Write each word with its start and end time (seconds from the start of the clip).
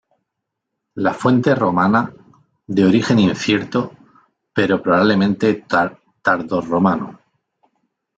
La 0.95 1.13
Fuente 1.13 1.53
Romana, 1.53 2.11
de 2.65 2.85
origen 2.85 3.19
incierto, 3.19 3.91
pero 4.51 4.81
probablemente 4.81 5.63
tardorromano. 6.23 7.19